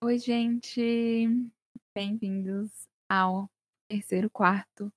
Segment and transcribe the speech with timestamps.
[0.00, 1.26] Oi, gente.
[1.92, 2.70] Bem-vindos
[3.08, 3.50] ao
[3.90, 4.92] terceiro quarto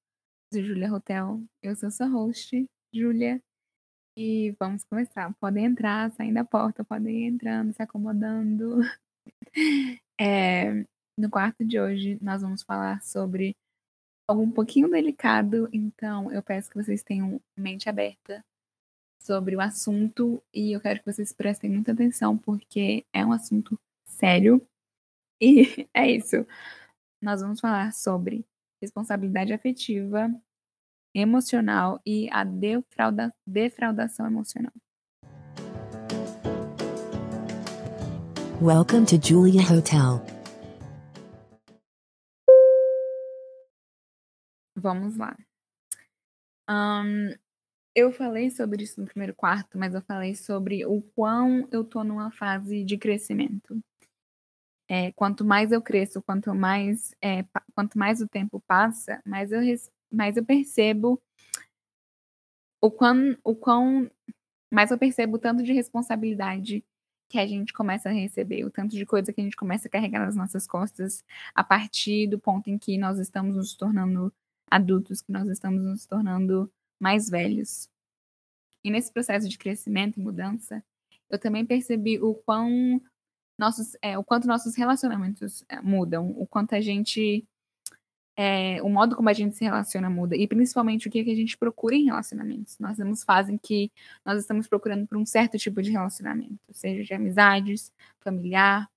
[0.53, 1.41] do Julia Hotel.
[1.59, 3.41] Eu sou sua host, Julia,
[4.15, 5.33] e vamos começar.
[5.39, 8.81] Podem entrar, saindo da porta, podem ir entrando, se acomodando.
[10.19, 10.85] É,
[11.17, 13.55] no quarto de hoje, nós vamos falar sobre
[14.27, 18.45] algo um pouquinho delicado, então eu peço que vocês tenham mente aberta
[19.19, 23.79] sobre o assunto e eu quero que vocês prestem muita atenção porque é um assunto
[24.05, 24.65] sério
[25.41, 26.45] e é isso.
[27.21, 28.45] Nós vamos falar sobre
[28.81, 30.29] responsabilidade afetiva,
[31.15, 34.71] emocional e a defrauda defraudação emocional.
[38.61, 40.23] Welcome to Julia Hotel.
[44.77, 45.35] Vamos lá.
[46.69, 47.35] Um,
[47.95, 52.03] eu falei sobre isso no primeiro quarto, mas eu falei sobre o quão eu tô
[52.03, 53.81] numa fase de crescimento.
[54.93, 59.61] É, quanto mais eu cresço, quanto mais, é, quanto mais o tempo passa, mais eu,
[60.11, 61.17] mais eu percebo
[62.81, 64.11] o quão, o quão
[64.69, 66.83] mais eu percebo o tanto de responsabilidade
[67.29, 69.91] que a gente começa a receber, o tanto de coisa que a gente começa a
[69.91, 71.23] carregar nas nossas costas
[71.55, 74.33] a partir do ponto em que nós estamos nos tornando
[74.69, 77.87] adultos, que nós estamos nos tornando mais velhos.
[78.83, 80.83] E nesse processo de crescimento e mudança,
[81.29, 83.01] eu também percebi o quão
[83.61, 87.45] nossos, é, o quanto nossos relacionamentos é, mudam, o quanto a gente.
[88.35, 91.31] É, o modo como a gente se relaciona muda, e principalmente o que, é que
[91.31, 92.79] a gente procura em relacionamentos.
[92.79, 93.91] Nós temos fase em que
[94.25, 98.89] nós estamos procurando por um certo tipo de relacionamento, seja de amizades, familiar,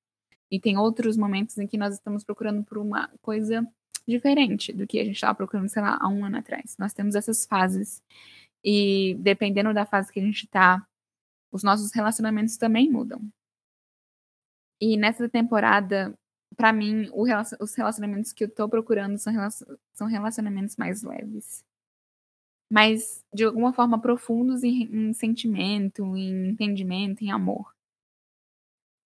[0.51, 3.67] e tem outros momentos em que nós estamos procurando por uma coisa
[4.07, 6.77] diferente do que a gente estava procurando, sei lá, há um ano atrás.
[6.79, 8.03] Nós temos essas fases.
[8.65, 10.87] E dependendo da fase que a gente está,
[11.53, 13.21] os nossos relacionamentos também mudam.
[14.81, 16.15] E nessa temporada,
[16.57, 19.33] para mim, os relacionamentos que eu tô procurando são,
[19.93, 21.65] são relacionamentos mais leves.
[22.71, 27.75] Mas, de alguma forma, profundos em, em sentimento, em entendimento, em amor.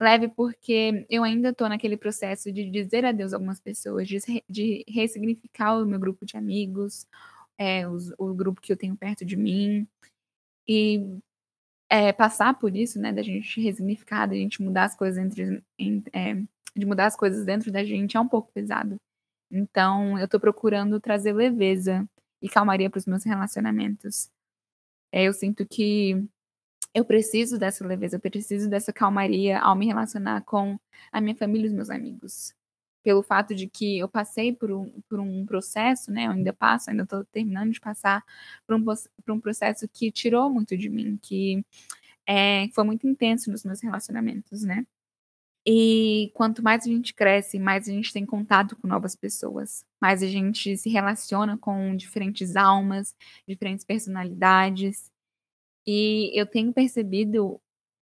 [0.01, 4.19] Leve porque eu ainda tô naquele processo de dizer adeus a algumas pessoas, de,
[4.49, 7.05] de ressignificar o meu grupo de amigos,
[7.59, 9.89] é, os, o grupo que eu tenho perto de mim.
[10.69, 11.19] E
[11.91, 16.03] é, passar por isso, né, da gente resignificar, da gente mudar as coisas entre, em,
[16.13, 16.35] é,
[16.77, 18.97] de mudar as coisas dentro da gente é um pouco pesado.
[19.51, 22.09] Então, eu estou procurando trazer leveza
[22.43, 24.31] e calmaria para os meus relacionamentos.
[25.13, 26.23] É, eu sinto que
[26.95, 30.79] eu preciso dessa leveza, eu preciso dessa calmaria ao me relacionar com
[31.13, 32.58] a minha família e os meus amigos
[33.09, 36.27] pelo fato de que eu passei por um, por um processo, né?
[36.27, 38.23] Eu ainda passo, ainda estou terminando de passar
[38.67, 41.65] por um, por um processo que tirou muito de mim, que
[42.27, 44.87] é, foi muito intenso nos meus relacionamentos, né?
[45.67, 50.23] E quanto mais a gente cresce, mais a gente tem contato com novas pessoas, mais
[50.23, 53.17] a gente se relaciona com diferentes almas,
[53.49, 55.11] diferentes personalidades.
[55.87, 57.59] E eu tenho percebido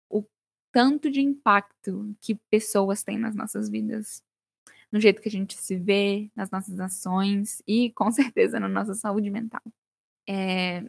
[0.09, 0.25] o
[0.73, 4.21] tanto de impacto que pessoas têm nas nossas vidas
[4.91, 8.93] no jeito que a gente se vê, nas nossas ações e, com certeza, na nossa
[8.93, 9.61] saúde mental.
[10.27, 10.83] É,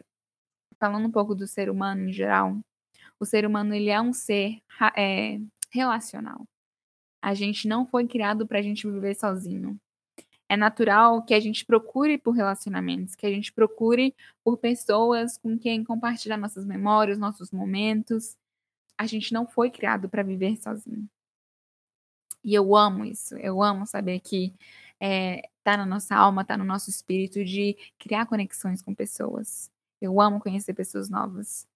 [0.79, 2.59] falando um pouco do ser humano em geral,
[3.19, 4.61] o ser humano ele é um ser
[4.97, 5.39] é,
[5.71, 6.45] relacional.
[7.21, 9.79] A gente não foi criado para a gente viver sozinho.
[10.49, 14.13] É natural que a gente procure por relacionamentos, que a gente procure
[14.43, 18.35] por pessoas com quem compartilhar nossas memórias, nossos momentos.
[18.97, 21.07] A gente não foi criado para viver sozinho.
[22.43, 23.35] E eu amo isso.
[23.37, 24.53] Eu amo saber que
[24.99, 29.71] é, tá na nossa alma, tá no nosso espírito de criar conexões com pessoas.
[30.01, 31.67] Eu amo conhecer pessoas novas.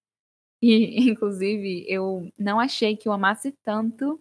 [0.62, 4.20] E, inclusive, eu não achei que eu amasse tanto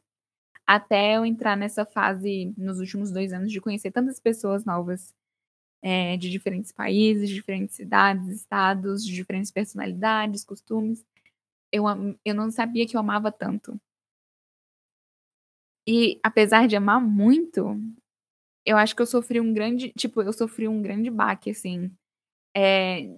[0.67, 5.13] até eu entrar nessa fase nos últimos dois anos de conhecer tantas pessoas novas
[5.81, 11.05] é, de diferentes países, de diferentes cidades, estados, de diferentes personalidades, costumes.
[11.71, 11.85] Eu,
[12.25, 13.79] eu não sabia que eu amava tanto.
[15.87, 17.79] E apesar de amar muito,
[18.65, 21.91] eu acho que eu sofri um grande, tipo, eu sofri um grande baque, assim,
[22.55, 23.09] é,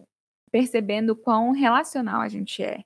[0.52, 2.84] percebendo quão relacional a gente é.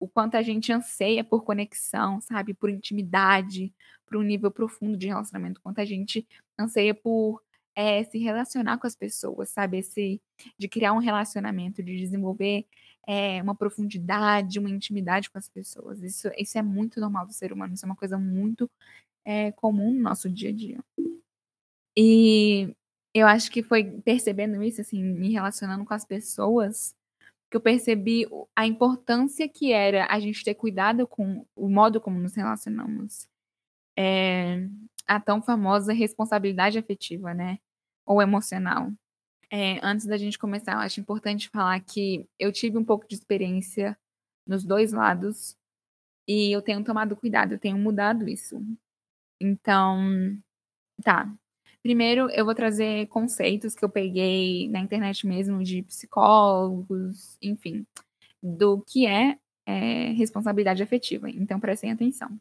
[0.00, 2.54] O quanto a gente anseia por conexão, sabe?
[2.54, 3.72] Por intimidade,
[4.06, 5.60] por um nível profundo de relacionamento.
[5.60, 6.26] Quanto a gente
[6.58, 7.42] anseia por
[7.74, 9.78] é, se relacionar com as pessoas, sabe?
[9.78, 10.20] Esse,
[10.58, 12.66] de criar um relacionamento, de desenvolver
[13.06, 16.02] é, uma profundidade, uma intimidade com as pessoas.
[16.02, 18.70] Isso, isso é muito normal do ser humano, isso é uma coisa muito
[19.24, 20.78] é, comum no nosso dia a dia.
[21.96, 22.74] E
[23.14, 26.94] eu acho que foi percebendo isso, assim, me relacionando com as pessoas,
[27.50, 32.18] que eu percebi a importância que era a gente ter cuidado com o modo como
[32.18, 33.26] nos relacionamos.
[33.98, 34.68] É,
[35.06, 37.58] a tão famosa responsabilidade afetiva, né?
[38.06, 38.92] Ou emocional.
[39.50, 43.14] É, antes da gente começar, eu acho importante falar que eu tive um pouco de
[43.14, 43.96] experiência
[44.46, 45.56] nos dois lados
[46.28, 48.60] e eu tenho tomado cuidado, eu tenho mudado isso.
[49.40, 49.98] Então,
[51.02, 51.32] tá.
[51.82, 57.86] Primeiro, eu vou trazer conceitos que eu peguei na internet mesmo de psicólogos, enfim,
[58.42, 61.30] do que é, é responsabilidade afetiva.
[61.30, 62.38] Então, prestem atenção.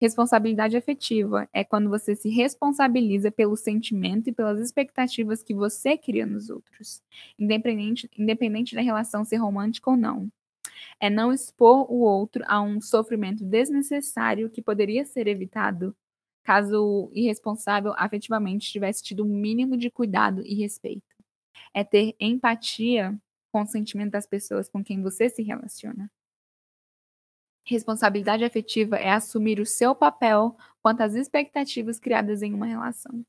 [0.00, 6.24] Responsabilidade afetiva é quando você se responsabiliza pelo sentimento e pelas expectativas que você cria
[6.24, 7.02] nos outros,
[7.38, 10.30] independente, independente da relação ser romântica ou não.
[10.98, 15.94] É não expor o outro a um sofrimento desnecessário que poderia ser evitado
[16.42, 21.14] caso o irresponsável afetivamente tivesse tido um mínimo de cuidado e respeito.
[21.74, 23.16] É ter empatia
[23.52, 26.10] com o sentimento das pessoas com quem você se relaciona.
[27.64, 33.24] Responsabilidade afetiva é assumir o seu papel quanto às expectativas criadas em uma relação.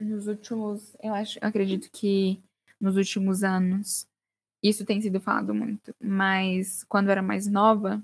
[0.00, 2.42] Nos últimos, eu acho, eu acredito que
[2.80, 4.06] nos últimos anos
[4.62, 8.02] isso tem sido falado muito, mas quando eu era mais nova,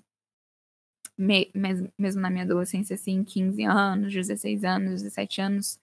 [1.16, 5.80] me, mesmo, mesmo na minha adolescência, assim, 15 anos, 16 anos, 17 anos,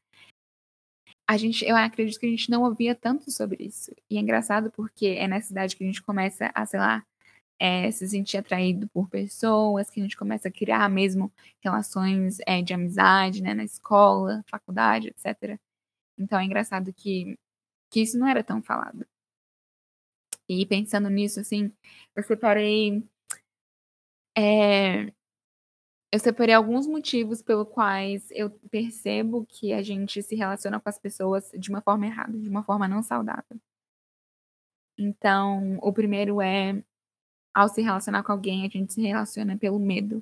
[1.27, 3.91] a gente, eu acredito que a gente não ouvia tanto sobre isso.
[4.09, 7.05] E é engraçado porque é nessa idade que a gente começa a, sei lá,
[7.59, 11.31] é, se sentir atraído por pessoas, que a gente começa a criar mesmo
[11.61, 15.59] relações é, de amizade, né, na escola, faculdade, etc.
[16.17, 17.37] Então é engraçado que,
[17.89, 19.05] que isso não era tão falado.
[20.47, 21.71] E pensando nisso, assim,
[22.15, 23.03] eu separei.
[24.37, 25.11] É,
[26.11, 30.99] eu separei alguns motivos pelo quais eu percebo que a gente se relaciona com as
[30.99, 33.59] pessoas de uma forma errada, de uma forma não saudável.
[34.97, 36.81] Então, o primeiro é
[37.55, 40.21] ao se relacionar com alguém, a gente se relaciona pelo medo.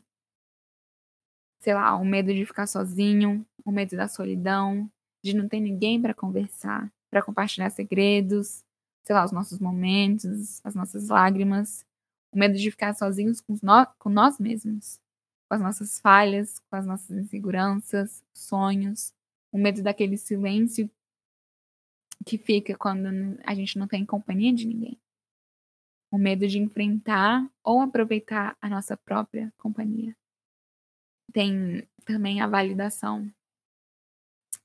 [1.59, 4.89] Sei lá, o medo de ficar sozinho, o medo da solidão,
[5.23, 8.63] de não ter ninguém para conversar, para compartilhar segredos,
[9.03, 11.83] sei lá, os nossos momentos, as nossas lágrimas,
[12.31, 14.99] o medo de ficar sozinhos com, nós, com nós mesmos,
[15.49, 19.11] com as nossas falhas, com as nossas inseguranças, sonhos,
[19.51, 20.89] o medo daquele silêncio
[22.25, 23.07] que fica quando
[23.43, 25.02] a gente não tem companhia de ninguém
[26.13, 30.15] o medo de enfrentar ou aproveitar a nossa própria companhia.
[31.33, 33.33] Tem também a validação.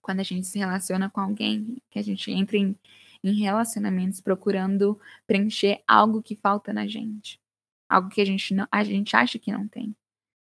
[0.03, 2.77] Quando a gente se relaciona com alguém, que a gente entra em,
[3.25, 7.41] em relacionamentos procurando preencher algo que falta na gente.
[7.89, 9.97] Algo que a gente, não, a gente acha que não tem.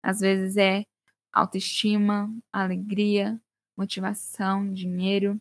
[0.04, 0.84] Às vezes é
[1.32, 3.40] autoestima, alegria,
[3.78, 5.40] motivação, dinheiro.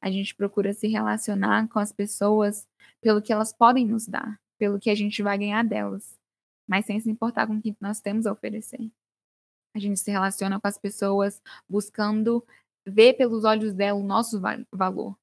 [0.00, 2.68] A gente procura se relacionar com as pessoas
[3.00, 6.18] pelo que elas podem nos dar, pelo que a gente vai ganhar delas,
[6.66, 8.90] mas sem se importar com o que nós temos a oferecer.
[9.74, 12.44] A gente se relaciona com as pessoas buscando
[12.86, 14.40] ver pelos olhos dela o nosso
[14.72, 15.16] valor,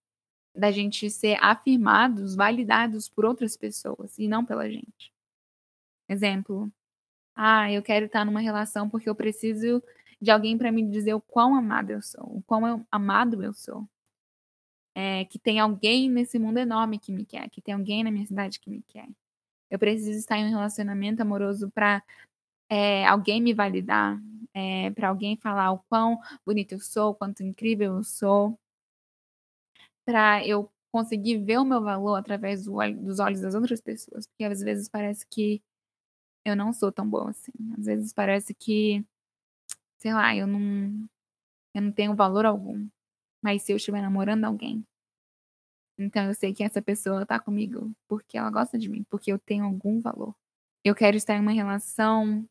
[0.56, 5.12] da gente ser afirmados, validados por outras pessoas e não pela gente.
[6.08, 6.72] Exemplo:
[7.36, 9.82] ah, eu quero estar numa relação porque eu preciso
[10.22, 13.88] de alguém para me dizer o quão amado eu sou, o quão amado eu sou.
[14.96, 18.26] É, que tem alguém nesse mundo enorme que me quer, que tem alguém na minha
[18.28, 19.08] cidade que me quer.
[19.72, 22.04] Eu preciso estar em um relacionamento amoroso para
[22.70, 24.20] é, alguém me validar,
[24.54, 28.58] é, para alguém falar o quão bonito eu sou, o quanto incrível eu sou,
[30.06, 34.44] para eu conseguir ver o meu valor através do, dos olhos das outras pessoas, porque
[34.44, 35.62] às vezes parece que
[36.46, 37.54] eu não sou tão boa assim.
[37.78, 39.06] Às vezes parece que,
[40.00, 41.08] sei lá, eu não,
[41.76, 42.88] eu não tenho valor algum.
[43.44, 44.86] Mas se eu estiver namorando alguém,
[46.04, 49.40] então eu sei que essa pessoa tá comigo porque ela gosta de mim, porque eu
[49.40, 50.36] tenho algum valor.
[50.84, 52.46] Eu quero estar em uma relação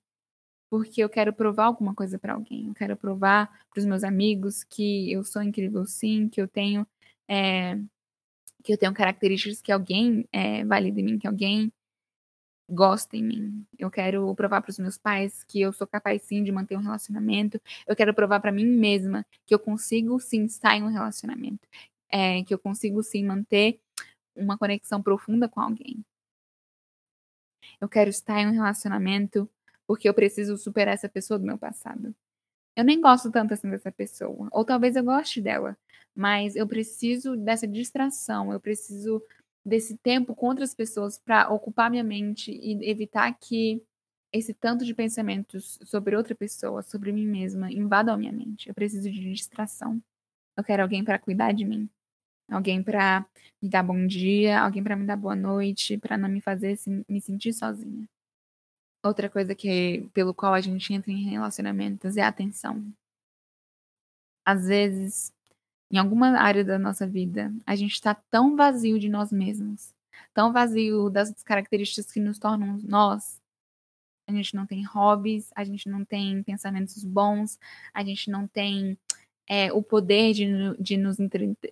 [0.71, 2.69] porque eu quero provar alguma coisa para alguém.
[2.69, 6.87] Eu quero provar para os meus amigos que eu sou incrível sim, que eu tenho
[7.29, 7.79] é,
[8.63, 11.73] que eu tenho características que alguém é, valida em mim, que alguém
[12.69, 13.67] gosta em mim.
[13.79, 16.81] Eu quero provar para os meus pais que eu sou capaz sim de manter um
[16.81, 17.61] relacionamento.
[17.87, 21.69] Eu quero provar para mim mesma que eu consigo sim estar em um relacionamento
[22.13, 23.81] é, que eu consigo sim manter
[24.37, 26.05] uma conexão profunda com alguém.
[27.81, 29.49] Eu quero estar em um relacionamento
[29.87, 32.15] porque eu preciso superar essa pessoa do meu passado.
[32.77, 35.77] Eu nem gosto tanto assim dessa pessoa, ou talvez eu goste dela,
[36.15, 39.23] mas eu preciso dessa distração, eu preciso
[39.65, 43.83] desse tempo com outras pessoas para ocupar minha mente e evitar que
[44.33, 48.69] esse tanto de pensamentos sobre outra pessoa, sobre mim mesma, invadam a minha mente.
[48.69, 50.03] Eu preciso de distração.
[50.57, 51.89] Eu quero alguém para cuidar de mim
[52.53, 53.27] alguém para
[53.61, 56.79] me dar bom dia, alguém para me dar boa noite, para não me fazer
[57.09, 58.07] me sentir sozinha.
[59.05, 62.85] Outra coisa que pelo qual a gente entra em relacionamentos é a atenção.
[64.45, 65.33] Às vezes,
[65.91, 69.95] em alguma área da nossa vida, a gente está tão vazio de nós mesmos,
[70.33, 73.41] tão vazio das características que nos tornam nós.
[74.29, 77.59] A gente não tem hobbies, a gente não tem pensamentos bons,
[77.93, 78.97] a gente não tem
[79.49, 80.47] é, o poder de,
[80.79, 81.17] de, nos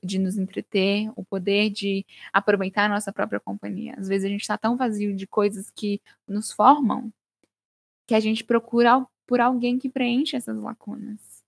[0.03, 3.95] de nos entreter, o poder de aproveitar a nossa própria companhia.
[3.97, 7.13] Às vezes a gente está tão vazio de coisas que nos formam
[8.07, 11.45] que a gente procura por alguém que preenche essas lacunas,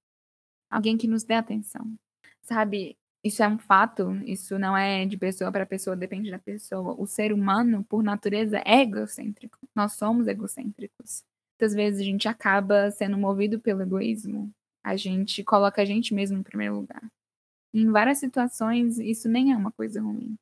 [0.70, 1.92] alguém que nos dê atenção.
[2.40, 6.94] Sabe, isso é um fato, isso não é de pessoa para pessoa, depende da pessoa.
[6.96, 9.58] O ser humano, por natureza, é egocêntrico.
[9.74, 11.24] Nós somos egocêntricos.
[11.54, 14.52] Muitas vezes a gente acaba sendo movido pelo egoísmo,
[14.82, 17.02] a gente coloca a gente mesmo em primeiro lugar.
[17.72, 20.36] Em várias situações, isso nem é uma coisa ruim.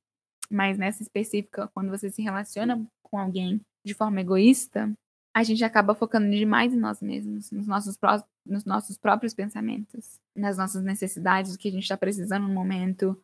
[0.50, 4.92] Mas nessa específica, quando você se relaciona com alguém de forma egoísta,
[5.32, 10.18] a gente acaba focando demais em nós mesmos, nos nossos, pró nos nossos próprios pensamentos,
[10.35, 13.16] nas nossas necessidades, o que a gente está precisando no momento,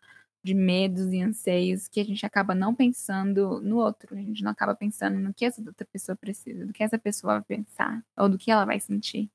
[0.45, 4.53] de medos e anseios, que a gente acaba não pensando no outro, a gente não
[4.53, 8.29] acaba pensando no que essa outra pessoa precisa, do que essa pessoa vai pensar, ou
[8.29, 9.29] do que ela vai sentir.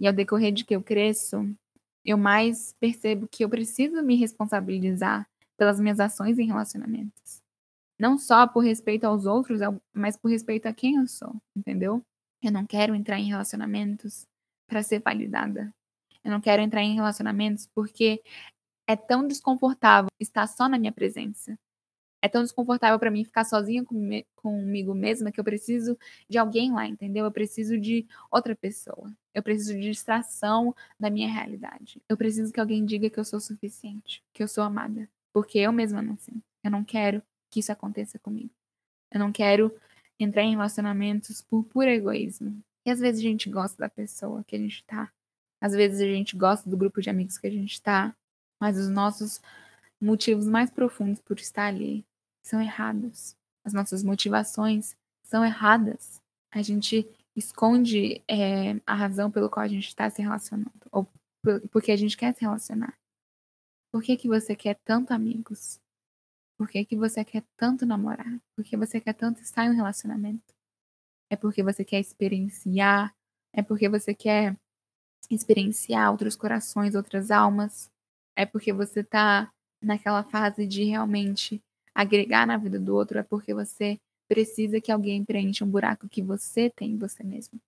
[0.00, 1.48] E ao decorrer de que eu cresço,
[2.04, 7.42] eu mais percebo que eu preciso me responsabilizar pelas minhas ações em relacionamentos.
[7.98, 9.60] Não só por respeito aos outros,
[9.92, 12.02] mas por respeito a quem eu sou, entendeu?
[12.42, 14.26] Eu não quero entrar em relacionamentos
[14.68, 15.72] para ser validada.
[16.22, 18.22] Eu não quero entrar em relacionamentos porque
[18.86, 21.56] é tão desconfortável estar só na minha presença
[22.24, 23.84] é tão desconfortável para mim ficar sozinha
[24.34, 27.26] comigo mesma que eu preciso de alguém lá, entendeu?
[27.26, 29.14] Eu preciso de outra pessoa.
[29.34, 32.00] Eu preciso de distração da minha realidade.
[32.08, 35.70] Eu preciso que alguém diga que eu sou suficiente, que eu sou amada, porque eu
[35.70, 36.42] mesma não sinto.
[36.62, 38.54] Eu não quero que isso aconteça comigo.
[39.12, 39.70] Eu não quero
[40.18, 42.58] entrar em relacionamentos por puro egoísmo.
[42.86, 45.12] E às vezes a gente gosta da pessoa que a gente tá.
[45.60, 48.16] Às vezes a gente gosta do grupo de amigos que a gente tá.
[48.58, 49.42] Mas os nossos
[50.00, 52.02] motivos mais profundos por estar ali
[52.44, 53.34] são errados.
[53.64, 56.20] As nossas motivações são erradas.
[56.52, 60.70] A gente esconde é, a razão pelo qual a gente está se relacionando.
[60.92, 61.08] Ou
[61.70, 62.96] porque a gente quer se relacionar.
[63.92, 65.80] Por que, que você quer tanto amigos?
[66.56, 68.40] Por que, que você quer tanto namorar?
[68.56, 70.54] Por que você quer tanto estar em um relacionamento?
[71.30, 73.14] É porque você quer experienciar?
[73.52, 74.56] É porque você quer
[75.30, 77.90] experienciar outros corações, outras almas?
[78.36, 81.62] É porque você está naquela fase de realmente
[81.94, 83.98] agregar na vida do outro é porque você
[84.28, 87.60] precisa que alguém preencha um buraco que você tem em você mesmo.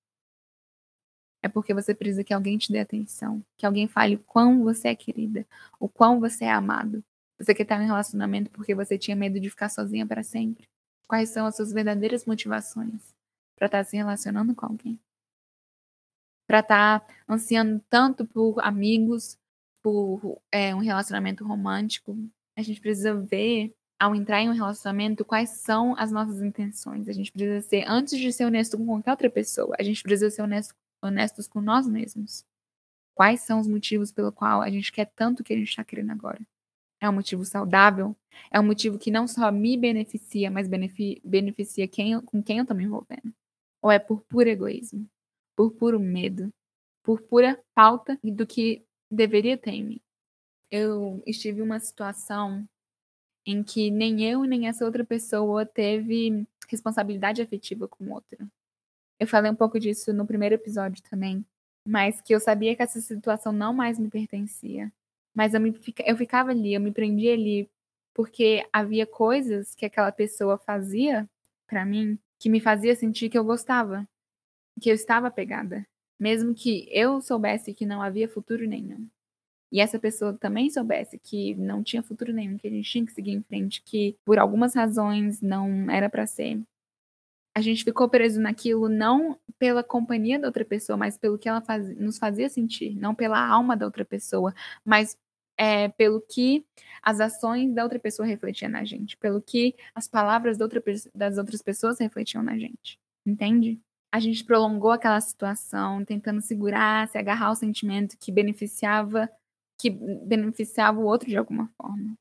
[1.43, 4.89] É porque você precisa que alguém te dê atenção, que alguém fale o quão você
[4.89, 5.47] é querida,
[5.79, 7.05] o quão você é amado.
[7.39, 10.67] Você quer estar em um relacionamento porque você tinha medo de ficar sozinha para sempre.
[11.07, 13.15] Quais são as suas verdadeiras motivações
[13.55, 14.99] para estar se relacionando com alguém?
[16.49, 19.39] Para estar ansiando tanto por amigos,
[19.83, 22.17] por é, um relacionamento romântico.
[22.57, 27.09] A gente precisa ver ao entrar em um relacionamento, quais são as nossas intenções.
[27.09, 30.31] A gente precisa ser, antes de ser honesto com qualquer outra pessoa, a gente precisa
[30.31, 32.45] ser honesto, honestos com nós mesmos.
[33.15, 35.83] Quais são os motivos pelo qual a gente quer tanto o que a gente está
[35.83, 36.41] querendo agora?
[37.01, 38.15] É um motivo saudável?
[38.51, 42.77] É um motivo que não só me beneficia, mas beneficia quem, com quem eu estou
[42.77, 43.35] me envolvendo?
[43.81, 45.09] Ou é por puro egoísmo?
[45.55, 46.53] Por puro medo?
[47.03, 50.01] Por pura falta do que deveria ter em mim?
[50.71, 52.69] Eu estive em uma situação
[53.47, 58.51] em que nem eu nem essa outra pessoa teve responsabilidade afetiva com o outro.
[59.21, 61.47] Eu falei um pouco disso no primeiro episódio também,
[61.87, 64.93] mas que eu sabia que essa situação não mais me pertencia.
[65.35, 65.73] Mas eu, me,
[66.05, 67.71] eu ficava ali, eu me prendia ali,
[68.13, 71.29] porque havia coisas que aquela pessoa fazia
[71.67, 74.07] para mim que me fazia sentir que eu gostava,
[74.81, 75.87] que eu estava pegada,
[76.19, 79.09] mesmo que eu soubesse que não havia futuro nenhum
[79.71, 83.13] e essa pessoa também soubesse que não tinha futuro nenhum, que a gente tinha que
[83.13, 86.63] seguir em frente, que por algumas razões não era para ser.
[87.55, 91.61] A gente ficou preso naquilo não pela companhia da outra pessoa, mas pelo que ela
[91.63, 94.55] faz, nos fazia sentir, não pela alma da outra pessoa,
[94.85, 95.17] mas
[95.59, 96.65] é, pelo que
[97.03, 100.83] as ações da outra pessoa refletiam na gente, pelo que as palavras outra,
[101.15, 102.99] das outras pessoas refletiam na gente.
[103.25, 103.81] Entende?
[104.13, 109.29] A gente prolongou aquela situação, tentando segurar, se agarrar ao sentimento que beneficiava
[109.79, 112.15] que beneficiava o outro de alguma forma.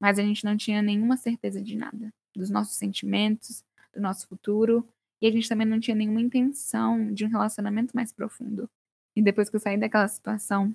[0.00, 4.86] Mas a gente não tinha nenhuma certeza de nada, dos nossos sentimentos, do nosso futuro,
[5.20, 8.68] e a gente também não tinha nenhuma intenção de um relacionamento mais profundo.
[9.14, 10.74] E depois que eu saí daquela situação,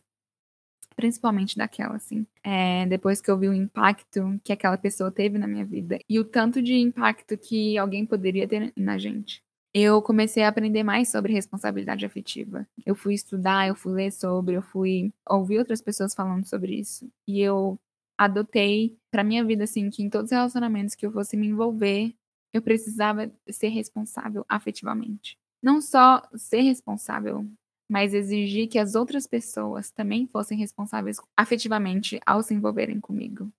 [0.95, 5.47] principalmente daquela, assim, é, depois que eu vi o impacto que aquela pessoa teve na
[5.47, 9.43] minha vida e o tanto de impacto que alguém poderia ter na gente,
[9.81, 12.67] eu comecei a aprender mais sobre responsabilidade afetiva.
[12.86, 17.10] Eu fui estudar, eu fui ler sobre, eu fui ouvir outras pessoas falando sobre isso.
[17.27, 17.77] E eu
[18.17, 22.15] adotei para minha vida assim que em todos os relacionamentos que eu fosse me envolver,
[22.53, 25.38] eu precisava ser responsável afetivamente.
[25.62, 27.46] Não só ser responsável,
[27.89, 33.51] mas exigir que as outras pessoas também fossem responsáveis afetivamente ao se envolverem comigo.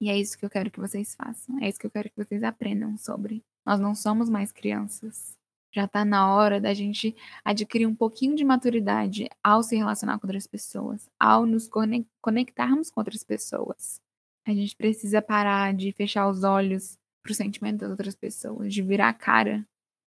[0.00, 1.58] E é isso que eu quero que vocês façam.
[1.62, 3.42] É isso que eu quero que vocês aprendam sobre.
[3.64, 5.36] Nós não somos mais crianças.
[5.72, 10.26] Já está na hora da gente adquirir um pouquinho de maturidade ao se relacionar com
[10.26, 11.68] outras pessoas, ao nos
[12.20, 14.00] conectarmos com outras pessoas.
[14.46, 18.82] A gente precisa parar de fechar os olhos para o sentimento das outras pessoas, de
[18.82, 19.66] virar a cara,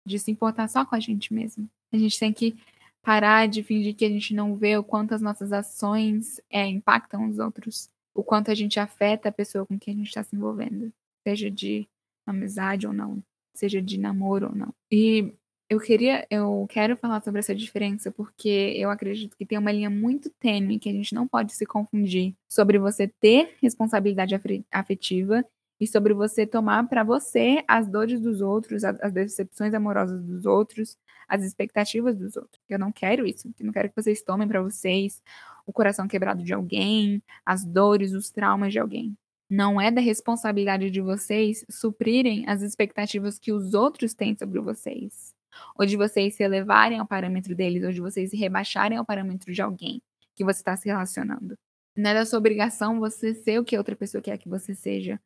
[0.06, 1.70] de se importar só com a gente mesmo.
[1.94, 2.58] A gente tem que
[3.02, 7.30] parar de fingir que a gente não vê o quanto as nossas ações é, impactam
[7.30, 10.36] os outros, o quanto a gente afeta a pessoa com quem a gente está se
[10.36, 10.92] envolvendo,
[11.26, 11.88] seja de
[12.26, 13.24] amizade ou não,
[13.60, 14.74] seja de namoro ou não.
[14.92, 15.34] E
[15.70, 19.90] eu queria, eu quero falar sobre essa diferença porque eu acredito que tem uma linha
[19.90, 24.36] muito tênue que a gente não pode se confundir sobre você ter responsabilidade
[24.72, 25.44] afetiva
[25.80, 30.98] e sobre você tomar para você as dores dos outros, as decepções amorosas dos outros,
[31.28, 32.62] as expectativas dos outros.
[32.70, 33.48] Eu não quero isso.
[33.60, 35.22] Eu não quero que vocês tomem para vocês
[35.66, 39.18] o coração quebrado de alguém, as dores, os traumas de alguém.
[39.50, 45.36] Não é da responsabilidade de vocês suprirem as expectativas que os outros têm sobre vocês,
[45.78, 49.54] ou de vocês se elevarem ao parâmetro deles, ou de vocês se rebaixarem ao parâmetro
[49.54, 50.02] de alguém
[50.36, 51.58] que você está se relacionando.
[51.96, 55.22] Não é da sua obrigação você ser o que outra pessoa quer que você seja,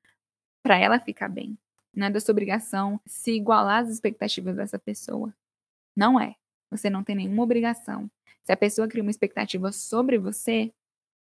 [0.62, 1.58] para ela ficar bem.
[1.96, 5.34] Não é da sua obrigação se igualar às expectativas dessa pessoa.
[5.96, 6.36] Não é.
[6.70, 8.10] Você não tem nenhuma obrigação.
[8.44, 10.72] Se a pessoa cria uma expectativa sobre você,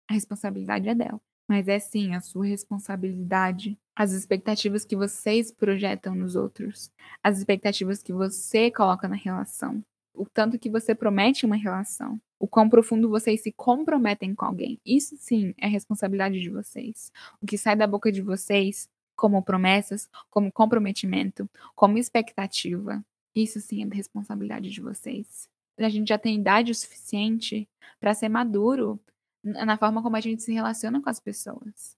[0.07, 1.19] a responsabilidade é dela.
[1.53, 6.91] Mas é sim a sua responsabilidade, as expectativas que vocês projetam nos outros,
[7.21, 12.47] as expectativas que você coloca na relação, o tanto que você promete uma relação, o
[12.47, 14.81] quão profundo vocês se comprometem com alguém.
[14.83, 17.11] Isso sim é responsabilidade de vocês.
[17.39, 23.05] O que sai da boca de vocês como promessas, como comprometimento, como expectativa.
[23.35, 25.47] Isso sim é responsabilidade de vocês.
[25.77, 28.99] A gente já tem idade o suficiente para ser maduro
[29.43, 31.97] na forma como a gente se relaciona com as pessoas.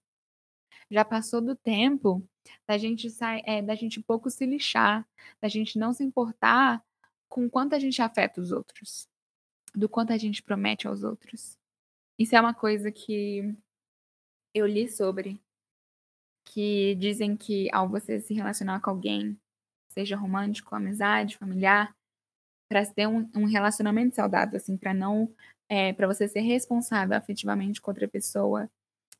[0.90, 2.26] Já passou do tempo
[2.66, 5.06] da gente sai, é, da gente pouco se lixar,
[5.40, 6.84] da gente não se importar
[7.28, 9.08] com quanto a gente afeta os outros,
[9.74, 11.58] do quanto a gente promete aos outros.
[12.18, 13.54] Isso é uma coisa que
[14.54, 15.40] eu li sobre
[16.46, 19.38] que dizem que ao você se relacionar com alguém,
[19.88, 21.94] seja romântico, amizade, familiar,
[22.68, 25.32] para ter um, um, relacionamento saudável, assim, para não,
[25.68, 28.70] é, para você ser responsável afetivamente com outra pessoa,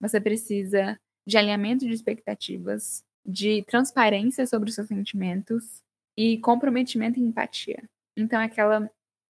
[0.00, 5.82] você precisa de alinhamento de expectativas, de transparência sobre os seus sentimentos
[6.16, 7.82] e comprometimento e empatia.
[8.16, 8.90] Então, é aquela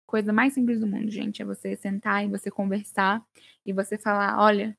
[0.05, 3.23] coisa mais simples do mundo, gente, é você sentar e você conversar
[3.65, 4.77] e você falar, olha,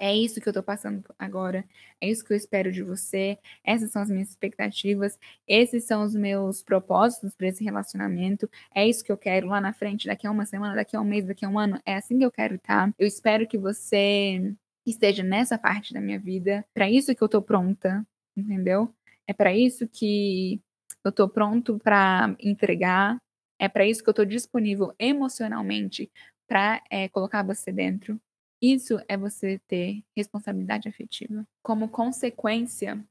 [0.00, 1.62] é isso que eu tô passando agora,
[2.00, 6.14] é isso que eu espero de você, essas são as minhas expectativas, esses são os
[6.14, 10.30] meus propósitos para esse relacionamento, é isso que eu quero lá na frente, daqui a
[10.30, 12.54] uma semana, daqui a um mês, daqui a um ano, é assim que eu quero
[12.54, 12.88] estar.
[12.88, 12.94] Tá?
[12.98, 14.54] Eu espero que você
[14.86, 18.94] esteja nessa parte da minha vida, para isso que eu tô pronta, entendeu?
[19.26, 20.62] É para isso que
[21.04, 23.18] eu tô pronto para entregar,
[23.58, 26.10] é para isso que eu tô disponível emocionalmente
[26.48, 28.18] para é, colocar você dentro.
[28.60, 31.46] Isso é você ter responsabilidade afetiva.
[31.62, 33.02] Como consequência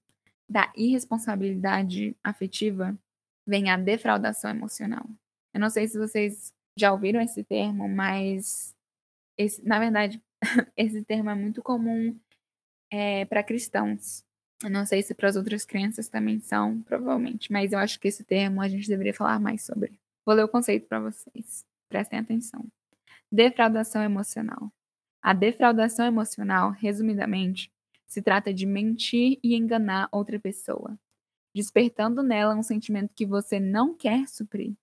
[0.47, 2.97] da irresponsabilidade afetiva,
[3.45, 5.05] vem a defraudação emocional.
[5.53, 8.75] Eu não sei se vocês já ouviram esse termo, mas
[9.37, 10.21] esse, na verdade,
[10.77, 12.17] esse termo é muito comum
[12.91, 14.23] é, para cristãos.
[14.63, 18.07] Eu não sei se para as outras crenças também são, provavelmente, mas eu acho que
[18.07, 19.99] esse termo a gente deveria falar mais sobre.
[20.25, 21.65] Vou ler o conceito para vocês.
[21.87, 22.67] Prestem atenção.
[23.31, 24.71] Defraudação emocional.
[25.21, 27.71] A defraudação emocional, resumidamente,
[28.07, 30.97] se trata de mentir e enganar outra pessoa,
[31.53, 34.73] despertando nela um sentimento que você não quer suprir.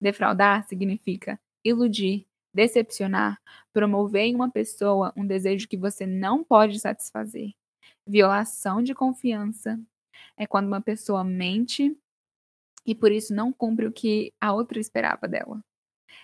[0.00, 3.40] Defraudar significa iludir, decepcionar,
[3.72, 7.52] promover em uma pessoa um desejo que você não pode satisfazer.
[8.06, 9.80] Violação de confiança
[10.36, 11.96] é quando uma pessoa mente
[12.84, 15.64] e por isso não cumpre o que a outra esperava dela.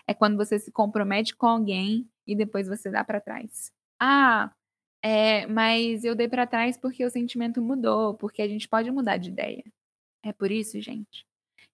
[0.07, 3.73] É quando você se compromete com alguém e depois você dá para trás.
[3.99, 4.53] Ah,
[5.03, 9.17] é, mas eu dei para trás porque o sentimento mudou, porque a gente pode mudar
[9.17, 9.65] de ideia.
[10.23, 11.27] É por isso, gente,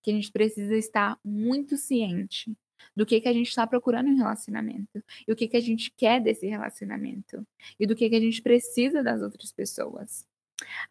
[0.03, 2.57] que a gente precisa estar muito ciente
[2.95, 5.91] do que, que a gente está procurando em relacionamento e o que, que a gente
[5.97, 7.47] quer desse relacionamento
[7.81, 10.27] e do que, que a gente precisa das outras pessoas.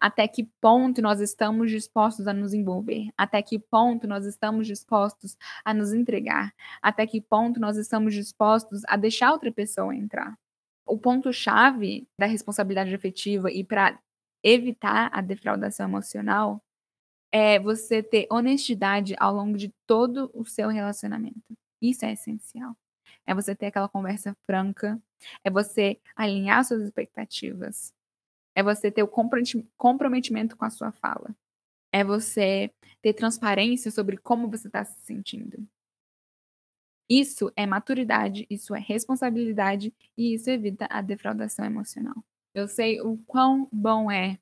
[0.00, 3.08] Até que ponto nós estamos dispostos a nos envolver?
[3.16, 6.54] Até que ponto nós estamos dispostos a nos entregar?
[6.82, 10.36] Até que ponto nós estamos dispostos a deixar outra pessoa entrar?
[10.86, 13.98] O ponto-chave da responsabilidade afetiva e para
[14.42, 16.62] evitar a defraudação emocional
[17.32, 21.56] é você ter honestidade ao longo de todo o seu relacionamento.
[21.80, 22.76] Isso é essencial.
[23.26, 25.00] É você ter aquela conversa franca,
[25.42, 27.92] é você alinhar suas expectativas,
[28.54, 29.08] é você ter o
[29.76, 31.34] comprometimento com a sua fala,
[31.92, 35.66] é você ter transparência sobre como você está se sentindo.
[37.08, 42.14] Isso é maturidade, isso é responsabilidade e isso evita a defraudação emocional.
[42.54, 44.38] Eu sei o quão bom é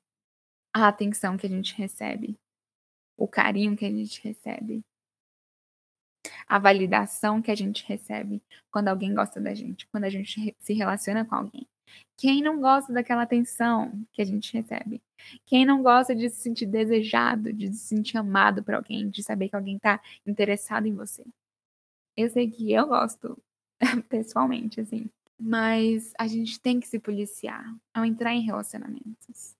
[0.73, 2.37] a atenção que a gente recebe,
[3.17, 4.83] o carinho que a gente recebe,
[6.47, 10.73] a validação que a gente recebe quando alguém gosta da gente, quando a gente se
[10.73, 11.67] relaciona com alguém.
[12.17, 15.01] Quem não gosta daquela atenção que a gente recebe?
[15.45, 19.49] Quem não gosta de se sentir desejado, de se sentir amado por alguém, de saber
[19.49, 21.23] que alguém está interessado em você?
[22.15, 23.37] Eu sei que eu gosto,
[24.09, 25.09] pessoalmente, assim.
[25.39, 29.55] Mas a gente tem que se policiar ao entrar em relacionamentos.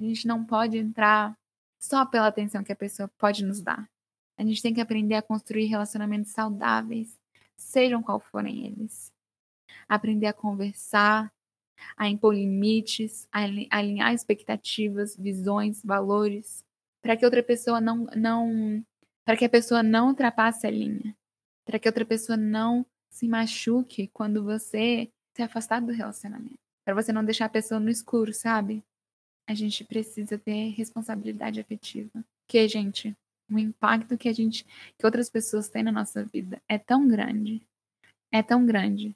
[0.00, 1.36] A gente não pode entrar
[1.80, 3.88] só pela atenção que a pessoa pode nos dar.
[4.36, 7.18] A gente tem que aprender a construir relacionamentos saudáveis,
[7.56, 9.11] sejam qual forem eles.
[9.94, 11.32] Aprender a conversar,
[11.96, 16.64] a impor limites, a alinhar expectativas, visões, valores,
[17.02, 18.84] para que outra pessoa não não
[19.24, 21.14] para que a pessoa não ultrapasse a linha,
[21.64, 27.12] para que outra pessoa não se machuque quando você se afastar do relacionamento, para você
[27.12, 28.82] não deixar a pessoa no escuro, sabe?
[29.48, 32.24] A gente precisa ter responsabilidade afetiva.
[32.48, 33.14] Que, gente,
[33.50, 34.64] o impacto que a gente,
[34.98, 37.62] que outras pessoas têm na nossa vida é tão grande,
[38.32, 39.14] é tão grande,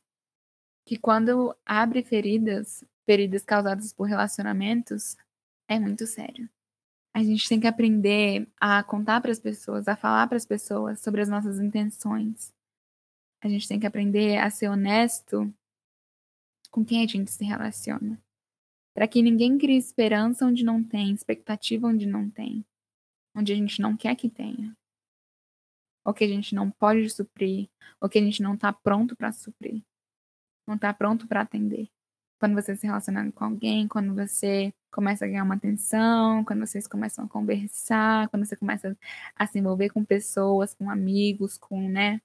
[0.86, 5.16] que quando abre feridas, feridas causadas por relacionamentos,
[5.68, 6.48] é muito sério.
[7.12, 11.00] A gente tem que aprender a contar para as pessoas, a falar para as pessoas
[11.00, 12.54] sobre as nossas intenções.
[13.42, 15.52] A gente tem que aprender a ser honesto
[16.70, 18.18] com quem a gente se relaciona.
[18.94, 22.64] Para que ninguém crie esperança onde não tem, expectativa onde não tem
[23.36, 24.74] onde a gente não quer que tenha,
[26.02, 27.68] ou que a gente não pode suprir,
[28.00, 29.82] ou que a gente não está pronto para suprir,
[30.66, 31.88] não está pronto para atender.
[32.38, 36.86] Quando você se relaciona com alguém, quando você começa a ganhar uma atenção, quando vocês
[36.86, 38.96] começam a conversar, quando você começa
[39.34, 42.20] a se envolver com pessoas, com amigos, com, né,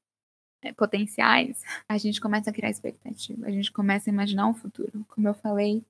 [0.61, 5.05] é, potenciais, a gente começa a criar expectativa, a gente começa a imaginar um futuro.
[5.09, 5.83] Como eu falei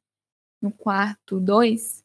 [0.62, 2.04] no quarto 2,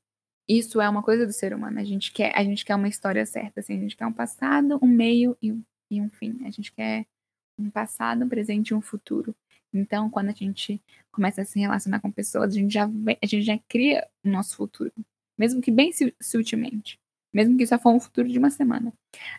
[0.49, 1.79] isso é uma coisa do ser humano.
[1.79, 4.79] A gente quer, a gente quer uma história certa, assim, a gente quer um passado,
[4.83, 6.41] um meio e um, e um fim.
[6.45, 7.07] A gente quer
[7.59, 9.35] um passado, um presente e um futuro.
[9.73, 13.43] Então, quando a gente começa a se relacionar com pessoas, a gente já, a gente
[13.43, 14.93] já cria o nosso futuro,
[15.39, 15.91] mesmo que bem
[16.21, 16.99] sutilmente,
[17.33, 18.93] mesmo que só for um futuro de uma semana.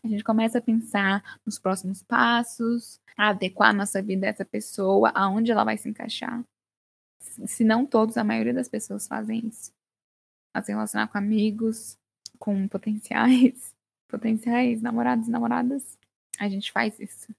[0.04, 4.46] A gente começa a pensar nos próximos passos, a adequar a nossa vida a essa
[4.46, 6.44] pessoa, aonde ela vai se encaixar.
[7.20, 9.72] Se não todos, a maioria das pessoas fazem isso
[10.54, 11.98] a se relacionar com amigos,
[12.40, 13.76] com potenciais,
[14.10, 15.98] potenciais namorados namoradas.
[16.40, 17.34] A gente faz isso.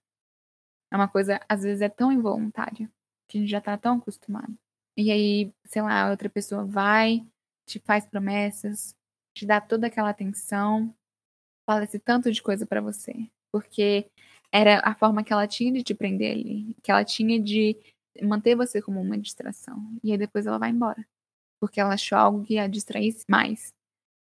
[0.90, 2.90] É uma coisa, às vezes, é tão involuntária
[3.28, 4.54] que a gente já tá tão acostumado.
[4.96, 7.24] E aí, sei lá, outra pessoa vai,
[7.66, 8.94] te faz promessas,
[9.34, 10.94] te dá toda aquela atenção,
[11.66, 13.12] fala esse tanto de coisa para você.
[13.52, 14.10] Porque
[14.52, 17.76] era a forma que ela tinha de te prender ali, que ela tinha de
[18.22, 19.78] manter você como uma distração.
[20.02, 21.06] E aí depois ela vai embora
[21.60, 23.72] porque ela achou algo que a distraísse mais.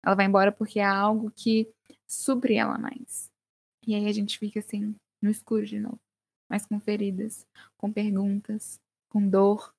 [0.05, 1.69] Ela vai embora porque é algo que
[2.07, 3.31] supre ela mais.
[3.87, 6.01] E aí a gente fica assim, no escuro de novo,
[6.48, 9.72] mas com feridas, com perguntas, com dor.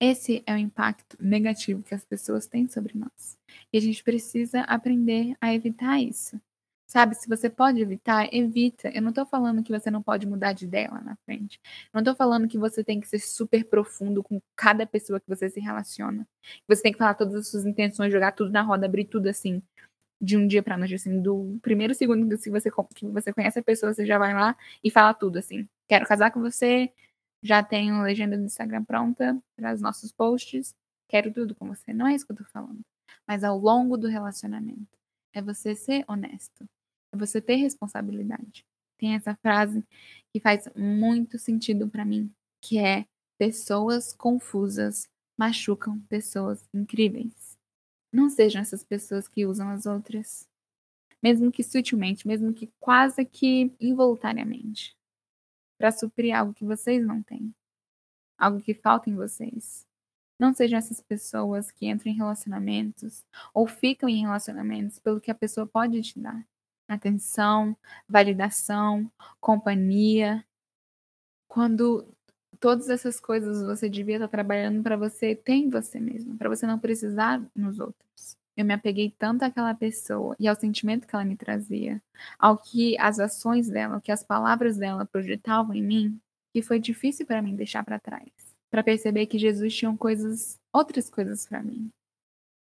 [0.00, 3.38] Esse é o impacto negativo que as pessoas têm sobre nós.
[3.72, 6.40] E a gente precisa aprender a evitar isso.
[6.92, 8.90] Sabe, se você pode evitar, evita.
[8.90, 11.58] Eu não tô falando que você não pode mudar de ideia lá na frente.
[11.86, 15.26] Eu não tô falando que você tem que ser super profundo com cada pessoa que
[15.26, 16.26] você se relaciona.
[16.68, 19.62] Você tem que falar todas as suas intenções, jogar tudo na roda, abrir tudo assim,
[20.20, 23.62] de um dia pra noite, assim, do primeiro segundo que você, que você conhece a
[23.62, 25.66] pessoa, você já vai lá e fala tudo, assim.
[25.92, 26.90] Quero casar com você,
[27.42, 30.74] já tenho legenda do Instagram pronta para os nossos posts,
[31.06, 31.92] quero tudo com você.
[31.92, 32.80] Não é isso que eu tô falando.
[33.28, 34.96] Mas ao longo do relacionamento,
[35.34, 36.66] é você ser honesto
[37.12, 38.64] é você ter responsabilidade.
[38.98, 39.84] Tem essa frase
[40.32, 43.04] que faz muito sentido para mim, que é
[43.38, 45.06] pessoas confusas
[45.38, 47.58] machucam pessoas incríveis.
[48.10, 50.48] Não sejam essas pessoas que usam as outras,
[51.22, 54.96] mesmo que sutilmente, mesmo que quase que involuntariamente,
[55.82, 57.52] para suprir algo que vocês não têm,
[58.38, 59.84] algo que falta em vocês.
[60.38, 65.34] Não sejam essas pessoas que entram em relacionamentos ou ficam em relacionamentos pelo que a
[65.34, 66.46] pessoa pode te dar.
[66.86, 67.76] Atenção,
[68.08, 70.46] validação, companhia.
[71.48, 72.06] Quando
[72.60, 76.64] todas essas coisas você devia estar trabalhando para você ter em você mesmo, para você
[76.64, 78.36] não precisar nos outros.
[78.56, 82.02] Eu me apeguei tanto àquela pessoa e ao sentimento que ela me trazia,
[82.38, 86.20] ao que as ações dela, ao que as palavras dela projetavam em mim,
[86.52, 88.30] que foi difícil para mim deixar para trás,
[88.70, 91.88] para perceber que Jesus tinha coisas, outras coisas para mim.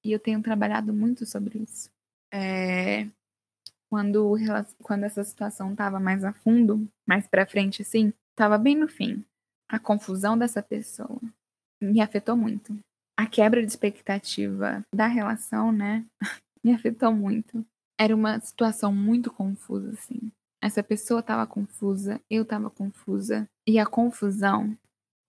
[0.04, 1.90] E eu tenho trabalhado muito sobre isso.
[2.34, 3.08] É,
[3.90, 4.38] quando,
[4.82, 9.26] quando essa situação estava mais a fundo, mais para frente assim, estava bem no fim.
[9.68, 11.20] A confusão dessa pessoa
[11.82, 12.80] me afetou muito
[13.22, 16.04] a quebra de expectativa da relação, né,
[16.64, 17.64] me afetou muito.
[18.00, 20.32] Era uma situação muito confusa, assim.
[20.60, 23.48] Essa pessoa estava confusa, eu estava confusa.
[23.68, 24.76] E a confusão,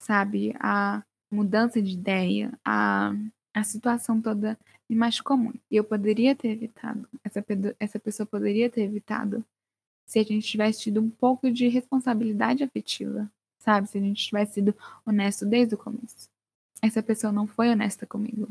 [0.00, 3.12] sabe, a mudança de ideia, a,
[3.54, 5.60] a situação toda me machucou muito.
[5.70, 7.44] E eu poderia ter evitado, essa,
[7.78, 9.44] essa pessoa poderia ter evitado
[10.06, 13.86] se a gente tivesse tido um pouco de responsabilidade afetiva, sabe?
[13.86, 14.74] Se a gente tivesse sido
[15.04, 16.31] honesto desde o começo
[16.82, 18.48] essa pessoa não foi honesta comigo.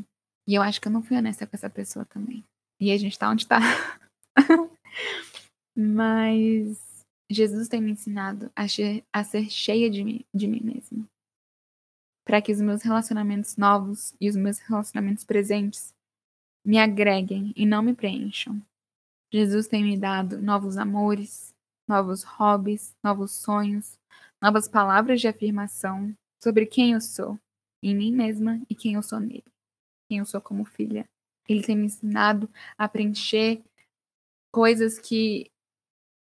[0.48, 2.42] E eu acho que eu não fui honesta com essa pessoa também.
[2.80, 3.60] E a gente tá onde tá.
[5.76, 8.64] Mas Jesus tem me ensinado a,
[9.12, 11.06] a ser cheia de mim, de mim mesmo.
[12.24, 15.94] Para que os meus relacionamentos novos e os meus relacionamentos presentes
[16.64, 18.60] me agreguem e não me preencham.
[19.32, 21.54] Jesus tem me dado novos amores,
[21.88, 23.98] novos hobbies, novos sonhos,
[24.40, 27.38] novas palavras de afirmação sobre quem eu sou
[27.82, 29.44] em mim mesma e quem eu sou nele,
[30.08, 31.08] quem eu sou como filha.
[31.48, 33.62] Ele tem me ensinado a preencher
[34.52, 35.50] coisas que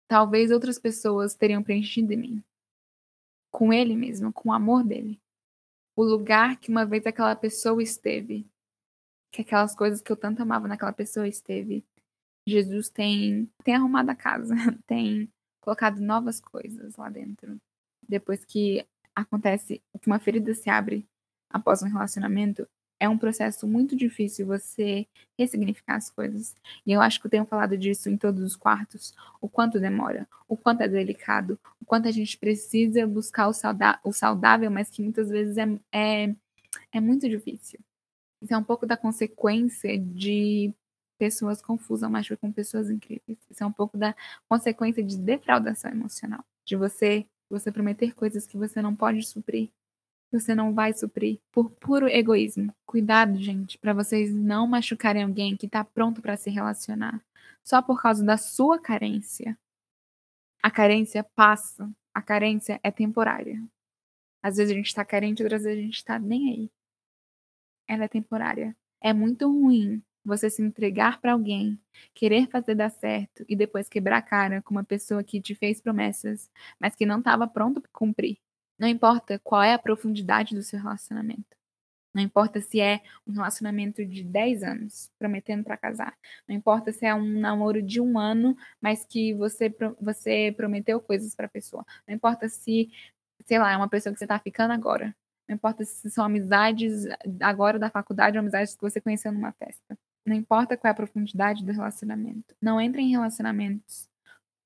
[0.07, 2.43] talvez outras pessoas teriam preenchido em mim.
[3.51, 5.19] Com ele mesmo, com o amor dele.
[5.95, 8.45] O lugar que uma vez aquela pessoa esteve,
[9.31, 11.85] que aquelas coisas que eu tanto amava naquela pessoa esteve.
[12.47, 14.55] Jesus tem, tem arrumado a casa,
[14.87, 17.57] tem colocado novas coisas lá dentro.
[18.07, 21.07] Depois que acontece, que uma ferida se abre
[21.51, 22.67] após um relacionamento,
[23.01, 26.55] é um processo muito difícil você ressignificar as coisas.
[26.85, 30.27] E eu acho que eu tenho falado disso em todos os quartos, o quanto demora,
[30.47, 33.53] o quanto é delicado, o quanto a gente precisa buscar o,
[34.03, 36.35] o saudável, mas que muitas vezes é, é,
[36.91, 37.79] é muito difícil.
[38.39, 40.71] Isso é um pouco da consequência de
[41.17, 43.39] pessoas confusas, mas com pessoas incríveis.
[43.49, 44.15] Isso é um pouco da
[44.47, 49.69] consequência de defraudação emocional, de você você prometer coisas que você não pode suprir
[50.31, 52.73] você não vai suprir por puro egoísmo.
[52.85, 57.21] Cuidado, gente, para vocês não machucarem alguém que está pronto para se relacionar
[57.63, 59.57] só por causa da sua carência.
[60.63, 63.61] A carência passa, a carência é temporária.
[64.43, 66.71] Às vezes a gente está carente, outras vezes a gente está nem aí.
[67.87, 68.75] Ela é temporária.
[69.01, 71.79] É muito ruim você se entregar para alguém,
[72.13, 75.81] querer fazer dar certo e depois quebrar a cara com uma pessoa que te fez
[75.81, 78.37] promessas, mas que não estava pronto para cumprir.
[78.81, 81.55] Não importa qual é a profundidade do seu relacionamento.
[82.11, 86.17] Não importa se é um relacionamento de 10 anos, prometendo para casar.
[86.47, 91.35] Não importa se é um namoro de um ano, mas que você, você prometeu coisas
[91.35, 91.85] para a pessoa.
[92.07, 92.89] Não importa se,
[93.45, 95.15] sei lá, é uma pessoa que você está ficando agora.
[95.47, 97.05] Não importa se são amizades
[97.39, 99.95] agora da faculdade ou amizades que você conheceu numa festa.
[100.25, 102.55] Não importa qual é a profundidade do relacionamento.
[102.59, 104.09] Não entre em relacionamentos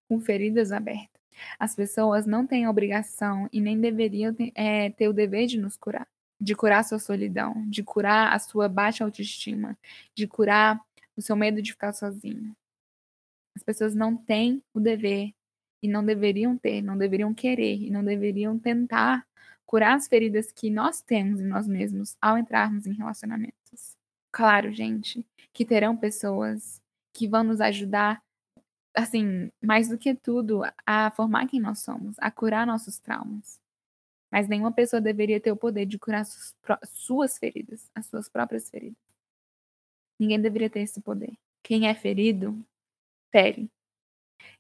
[0.08, 1.25] com feridas abertas.
[1.60, 5.78] As pessoas não têm a obrigação e nem deveriam é, ter o dever de nos
[5.78, 6.08] curar,
[6.39, 9.78] de curar sua solidão, de curar a sua baixa autoestima,
[10.13, 10.80] de curar
[11.15, 12.56] o seu medo de ficar sozinho.
[13.56, 15.34] As pessoas não têm o dever
[15.82, 19.26] e não deveriam ter, não deveriam querer e não deveriam tentar
[19.65, 23.95] curar as feridas que nós temos em nós mesmos ao entrarmos em relacionamentos.
[24.32, 26.82] Claro, gente, que terão pessoas
[27.13, 28.21] que vão nos ajudar
[28.95, 33.60] assim, mais do que tudo, a formar quem nós somos, a curar nossos traumas.
[34.31, 36.25] Mas nenhuma pessoa deveria ter o poder de curar
[36.84, 38.97] suas, feridas, as suas próprias feridas.
[40.19, 41.38] Ninguém deveria ter esse poder.
[41.63, 42.65] Quem é ferido,
[43.31, 43.69] fere.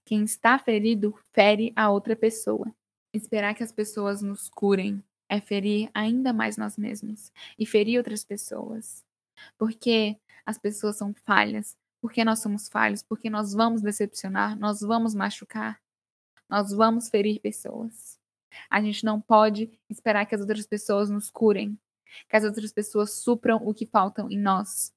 [0.03, 2.73] Quem está ferido, fere a outra pessoa.
[3.13, 8.23] Esperar que as pessoas nos curem é ferir ainda mais nós mesmos e ferir outras
[8.23, 9.03] pessoas.
[9.57, 15.15] Porque as pessoas são falhas, porque nós somos falhos, porque nós vamos decepcionar, nós vamos
[15.15, 15.81] machucar,
[16.47, 18.19] nós vamos ferir pessoas.
[18.69, 21.75] A gente não pode esperar que as outras pessoas nos curem,
[22.29, 24.93] que as outras pessoas supram o que faltam em nós.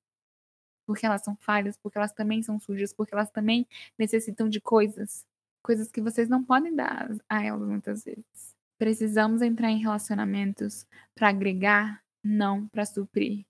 [0.86, 3.66] Porque elas são falhas, porque elas também são sujas, porque elas também
[3.98, 5.24] necessitam de coisas,
[5.62, 8.54] coisas que vocês não podem dar a elas muitas vezes.
[8.76, 13.46] Precisamos entrar em relacionamentos para agregar não para suprir.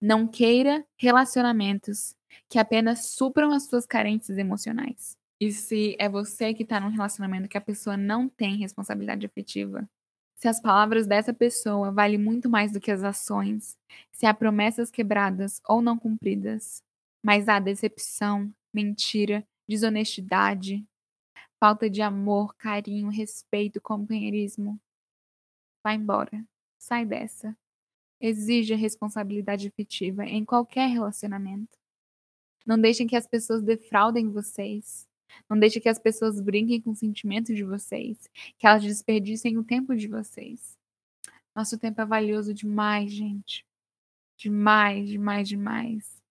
[0.00, 2.14] Não queira relacionamentos
[2.48, 5.16] que apenas supram as suas carências emocionais.
[5.40, 9.88] E se é você que está num relacionamento que a pessoa não tem responsabilidade afetiva,
[10.36, 13.76] se as palavras dessa pessoa valem muito mais do que as ações,
[14.10, 16.82] se há promessas quebradas ou não cumpridas,
[17.24, 20.84] mas há decepção, mentira, desonestidade,
[21.60, 24.80] falta de amor, carinho, respeito, companheirismo,
[25.84, 26.44] vá embora.
[26.78, 27.56] Sai dessa.
[28.22, 31.76] Exija responsabilidade afetiva em qualquer relacionamento.
[32.64, 35.08] Não deixem que as pessoas defraudem vocês.
[35.50, 39.64] Não deixe que as pessoas brinquem com os sentimentos de vocês, que elas desperdicem o
[39.64, 40.78] tempo de vocês.
[41.52, 43.66] Nosso tempo é valioso demais, gente.
[44.36, 46.22] Demais, demais, demais.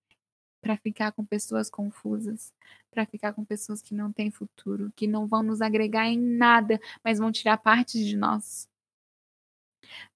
[0.61, 2.53] Para ficar com pessoas confusas,
[2.89, 6.79] para ficar com pessoas que não têm futuro, que não vão nos agregar em nada,
[7.03, 8.70] mas vão tirar partes de nós.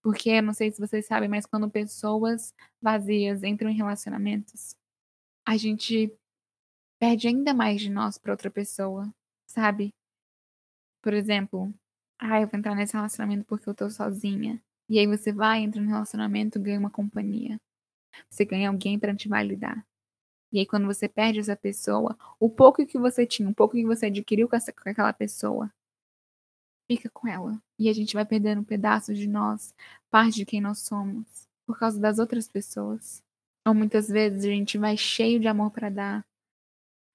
[0.02, 4.76] Porque, não sei se vocês sabem, mas quando pessoas vazias entram em relacionamentos,
[5.46, 6.12] a gente
[7.00, 9.14] perde ainda mais de nós para outra pessoa,
[9.48, 9.94] sabe?
[11.02, 11.74] Por exemplo,
[12.20, 14.62] ah, eu vou entrar nesse relacionamento porque eu tô sozinha.
[14.90, 17.60] E aí você vai, entra no relacionamento, ganha uma companhia.
[18.30, 19.86] Você ganha alguém para te validar.
[20.52, 23.86] E aí quando você perde essa pessoa, o pouco que você tinha, o pouco que
[23.86, 25.72] você adquiriu com, essa, com aquela pessoa,
[26.88, 27.62] fica com ela.
[27.80, 29.74] E a gente vai perdendo pedaços de nós,
[30.10, 31.26] parte de quem nós somos,
[31.66, 33.24] por causa das outras pessoas.
[33.68, 36.26] Ou muitas vezes a gente vai cheio de amor para dar,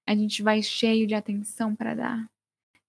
[0.07, 2.31] a gente vai cheio de atenção para dar,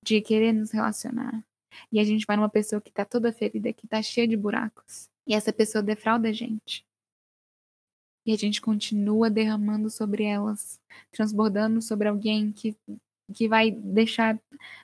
[0.03, 1.43] de querer nos relacionar.
[1.91, 5.07] E a gente vai numa pessoa que tá toda ferida, que tá cheia de buracos.
[5.27, 6.83] E essa pessoa defrauda a gente.
[8.25, 10.79] E a gente continua derramando sobre elas,
[11.11, 12.75] transbordando sobre alguém que,
[13.31, 14.39] que vai deixar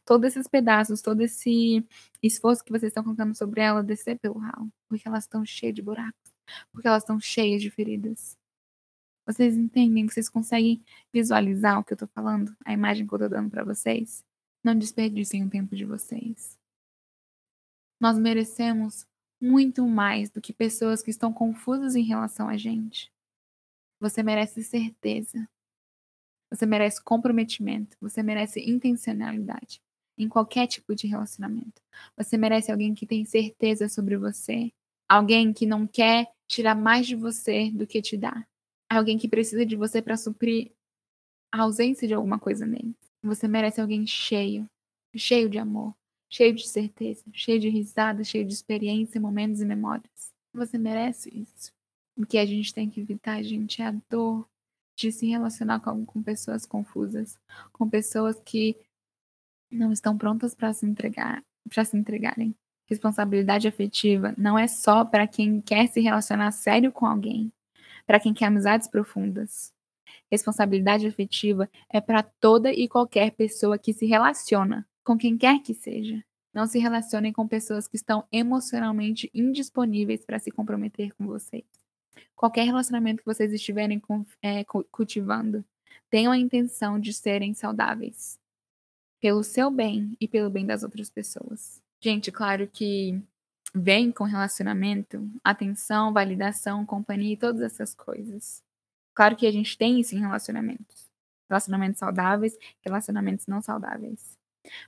[0.06, 1.86] todos esses pedaços, todo esse
[2.22, 4.70] esforço que vocês estão colocando sobre ela descer pelo ralo.
[4.88, 6.32] Porque elas estão cheias de buracos.
[6.72, 8.38] Porque elas estão cheias de feridas.
[9.26, 10.08] Vocês entendem?
[10.08, 10.82] Vocês conseguem
[11.14, 12.56] visualizar o que eu tô falando?
[12.64, 14.24] A imagem que eu tô dando para vocês?
[14.64, 16.58] Não desperdicem o tempo de vocês.
[18.00, 19.06] Nós merecemos
[19.42, 23.12] muito mais do que pessoas que estão confusas em relação a gente.
[24.00, 25.48] Você merece certeza.
[26.52, 27.98] Você merece comprometimento.
[28.02, 29.82] Você merece intencionalidade
[30.18, 31.82] em qualquer tipo de relacionamento.
[32.16, 34.72] Você merece alguém que tem certeza sobre você.
[35.08, 38.46] Alguém que não quer tirar mais de você do que te dá
[38.90, 40.72] alguém que precisa de você para suprir
[41.52, 42.96] a ausência de alguma coisa nele.
[43.22, 44.70] Você merece alguém cheio,
[45.16, 45.94] cheio de amor,
[46.30, 50.34] cheio de certeza, cheio de risada, cheio de experiência, momentos e memórias.
[50.54, 51.72] Você merece isso.
[52.18, 54.48] O que a gente tem que evitar, gente, é a dor
[54.98, 57.40] de se relacionar com, com pessoas confusas,
[57.72, 58.76] com pessoas que
[59.72, 62.56] não estão prontas para se entregar, para se entregarem.
[62.88, 67.52] Responsabilidade afetiva não é só para quem quer se relacionar sério com alguém,
[68.06, 69.72] para quem quer amizades profundas.
[70.32, 75.74] Responsabilidade afetiva é para toda e qualquer pessoa que se relaciona, com quem quer que
[75.74, 76.24] seja.
[76.54, 81.77] Não se relacionem com pessoas que estão emocionalmente indisponíveis para se comprometer com vocês.
[82.36, 84.02] Qualquer relacionamento que vocês estiverem
[84.42, 85.64] é, cultivando,
[86.10, 88.40] tenham a intenção de serem saudáveis.
[89.20, 91.82] Pelo seu bem e pelo bem das outras pessoas.
[92.00, 93.20] Gente, claro que
[93.74, 98.64] vem com relacionamento, atenção, validação, companhia e todas essas coisas.
[99.14, 101.08] Claro que a gente tem isso em relacionamentos.
[101.50, 104.37] Relacionamentos saudáveis, relacionamentos não saudáveis.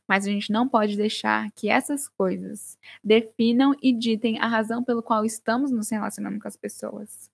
[0.08, 5.04] Mas a gente não pode deixar que essas coisas definam e ditem a razão pelo
[5.04, 7.30] qual estamos nos relacionando com as pessoas.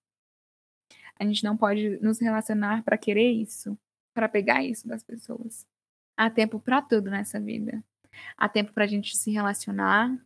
[1.17, 3.77] A gente não pode nos relacionar para querer isso,
[4.13, 5.65] para pegar isso das pessoas.
[6.17, 7.83] Há tempo para tudo nessa vida.
[8.37, 10.17] Há tempo para a gente se relacionar,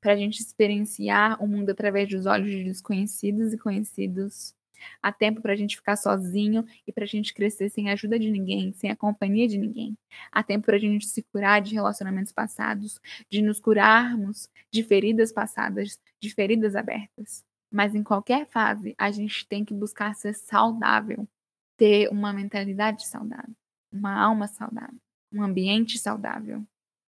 [0.00, 4.54] para a gente experienciar o mundo através dos olhos de desconhecidos e conhecidos.
[5.02, 8.18] Há tempo para a gente ficar sozinho e para a gente crescer sem a ajuda
[8.18, 9.96] de ninguém, sem a companhia de ninguém.
[10.30, 15.32] Há tempo para a gente se curar de relacionamentos passados, de nos curarmos de feridas
[15.32, 17.44] passadas, de feridas abertas.
[17.70, 21.28] Mas em qualquer fase, a gente tem que buscar ser saudável,
[21.76, 23.54] ter uma mentalidade saudável,
[23.92, 24.98] uma alma saudável,
[25.32, 26.64] um ambiente saudável,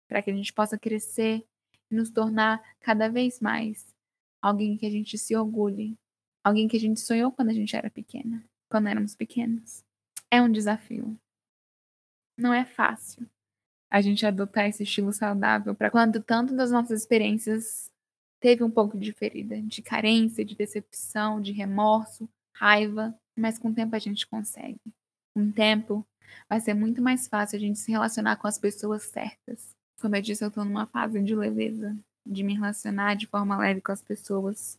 [0.07, 1.45] para que a gente possa crescer
[1.91, 3.85] e nos tornar cada vez mais
[4.41, 5.97] alguém que a gente se orgulhe,
[6.47, 9.83] alguém que a gente sonhou quando a gente era pequena, quando éramos pequenos.
[10.29, 11.17] É um desafio.
[12.37, 13.27] Não é fácil
[13.89, 17.89] a gente adotar esse estilo saudável para quando tanto das nossas experiências
[18.39, 23.73] teve um pouco de ferida, de carência, de decepção, de remorso, raiva, mas com o
[23.73, 24.79] tempo a gente consegue.
[25.33, 26.05] Com o tempo
[26.49, 30.21] vai ser muito mais fácil a gente se relacionar com as pessoas certas, como eu
[30.21, 34.01] disse, eu tô numa fase de leveza, de me relacionar de forma leve com as
[34.01, 34.77] pessoas.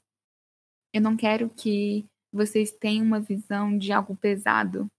[0.93, 4.91] Eu não quero que vocês tenham uma visão de algo pesado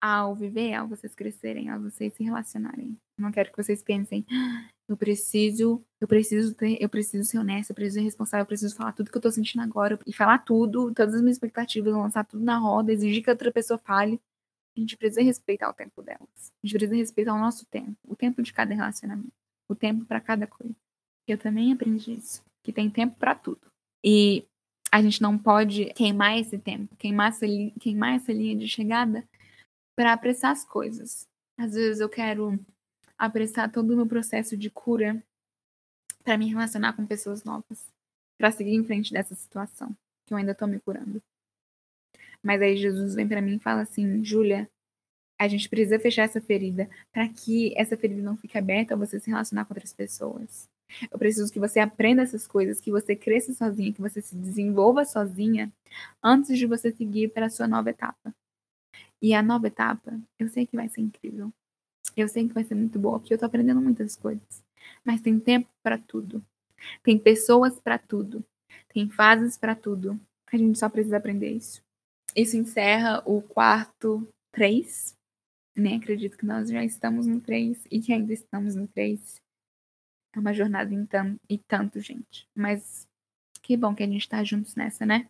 [0.00, 2.96] ao viver, ao vocês crescerem, ao vocês se relacionarem.
[3.18, 7.38] Eu não quero que vocês pensem, ah, eu preciso, eu preciso ter, eu preciso ser
[7.38, 10.12] honesta, eu preciso ser responsável, eu preciso falar tudo que eu tô sentindo agora e
[10.12, 14.20] falar tudo, todas as minhas expectativas, lançar tudo na roda, exigir que outra pessoa fale.
[14.76, 16.52] A gente precisa respeitar o tempo delas.
[16.62, 19.32] A gente precisa respeitar o nosso tempo, o tempo de cada relacionamento,
[19.68, 20.74] o tempo para cada coisa.
[21.26, 23.60] Eu também aprendi isso, que tem tempo para tudo.
[24.04, 24.46] E
[24.90, 27.46] a gente não pode queimar esse tempo, queimar essa,
[27.78, 29.26] queimar essa linha de chegada
[29.96, 31.26] para apressar as coisas.
[31.58, 32.58] Às vezes eu quero
[33.18, 35.22] apressar todo o meu processo de cura
[36.22, 37.86] para me relacionar com pessoas novas,
[38.38, 39.94] para seguir em frente dessa situação
[40.26, 41.22] que eu ainda estou me curando.
[42.42, 44.70] Mas aí Jesus vem para mim e fala assim: Júlia,
[45.38, 49.18] a gente precisa fechar essa ferida para que essa ferida não fique aberta a você
[49.18, 50.68] se relacionar com outras pessoas.
[51.10, 55.04] Eu preciso que você aprenda essas coisas, que você cresça sozinha, que você se desenvolva
[55.04, 55.72] sozinha
[56.22, 58.34] antes de você seguir para a sua nova etapa.
[59.20, 61.52] E a nova etapa, eu sei que vai ser incrível.
[62.16, 64.64] Eu sei que vai ser muito boa, porque eu tô aprendendo muitas coisas.
[65.04, 66.42] Mas tem tempo para tudo.
[67.02, 68.44] Tem pessoas para tudo.
[68.88, 70.18] Tem fases para tudo.
[70.50, 71.82] A gente só precisa aprender isso.
[72.34, 75.14] Isso encerra o quarto 3.
[75.76, 79.40] Nem acredito que nós já estamos no 3 e que ainda estamos no 3.
[80.34, 82.46] É uma jornada em tanto, e tanto, gente.
[82.54, 83.08] Mas
[83.62, 85.28] que bom que a gente tá juntos nessa, né?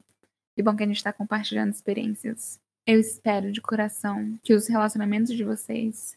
[0.54, 2.60] Que bom que a gente tá compartilhando experiências.
[2.86, 6.16] Eu espero de coração que os relacionamentos de vocês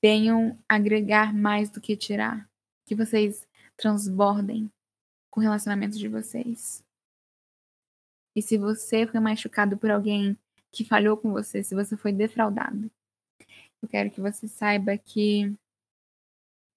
[0.00, 2.48] venham agregar mais do que tirar.
[2.86, 3.46] Que vocês
[3.76, 4.70] transbordem
[5.30, 6.82] com o relacionamento de vocês.
[8.34, 10.36] E se você foi machucado por alguém
[10.70, 12.90] que falhou com você, se você foi defraudado,
[13.82, 15.52] eu quero que você saiba que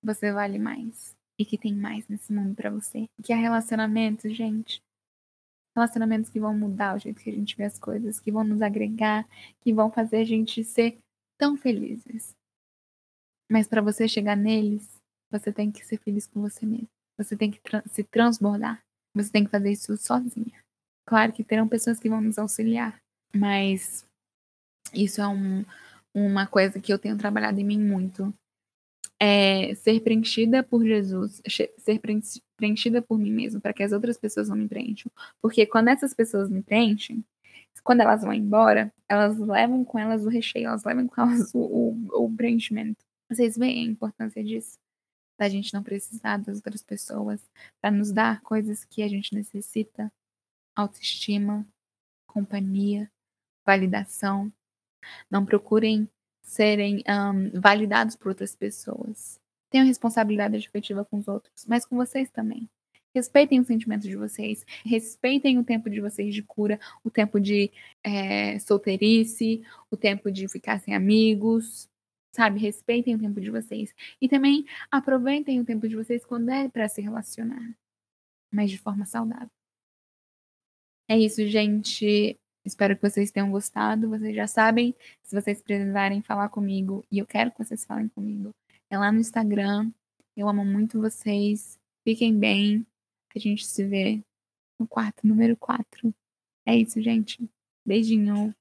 [0.03, 3.05] você vale mais e que tem mais nesse mundo para você.
[3.23, 4.81] Que há relacionamentos, gente,
[5.75, 8.61] Relacionamentos que vão mudar o jeito que a gente vê as coisas, que vão nos
[8.61, 9.25] agregar,
[9.61, 10.97] que vão fazer a gente ser
[11.37, 12.35] tão felizes.
[13.49, 14.99] Mas para você chegar neles,
[15.31, 16.89] você tem que ser feliz com você mesmo.
[17.17, 18.81] Você tem que tra se transbordar.
[19.15, 20.61] Você tem que fazer isso sozinha.
[21.07, 22.97] Claro que terão pessoas que vão nos auxiliar,
[23.33, 24.05] mas
[24.93, 25.65] isso é um,
[26.13, 28.33] uma coisa que eu tenho trabalhado em mim muito
[29.23, 31.43] é, ser preenchida por Jesus,
[31.77, 32.01] ser
[32.57, 35.11] preenchida por mim mesmo, para que as outras pessoas não me preencham.
[35.39, 37.23] Porque quando essas pessoas me preenchem,
[37.83, 41.59] quando elas vão embora, elas levam com elas o recheio, elas levam com elas o,
[41.59, 43.05] o, o preenchimento.
[43.29, 44.79] Vocês veem a importância disso?
[45.37, 47.47] Da gente não precisar das outras pessoas
[47.79, 50.11] para nos dar coisas que a gente necessita:
[50.75, 51.67] autoestima,
[52.25, 53.07] companhia,
[53.63, 54.51] validação.
[55.29, 56.09] Não procurem
[56.41, 59.39] serem um, validados por outras pessoas.
[59.69, 62.69] Tenham responsabilidade afetiva com os outros, mas com vocês também.
[63.13, 67.69] Respeitem os sentimentos de vocês, respeitem o tempo de vocês de cura, o tempo de
[68.03, 71.89] é, solteirice, o tempo de ficar sem amigos,
[72.31, 72.59] sabe?
[72.59, 73.93] Respeitem o tempo de vocês.
[74.21, 77.75] E também aproveitem o tempo de vocês quando é para se relacionar,
[78.51, 79.49] mas de forma saudável.
[81.09, 82.39] É isso, gente.
[82.63, 84.09] Espero que vocês tenham gostado.
[84.09, 88.51] Vocês já sabem, se vocês precisarem falar comigo, e eu quero que vocês falem comigo,
[88.89, 89.91] é lá no Instagram.
[90.35, 91.79] Eu amo muito vocês.
[92.03, 92.85] Fiquem bem.
[93.35, 94.23] A gente se vê
[94.79, 96.13] no quarto número 4.
[96.65, 97.49] É isso, gente.
[97.85, 98.53] Beijinho.